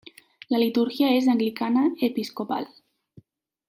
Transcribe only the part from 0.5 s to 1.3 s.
liturgia es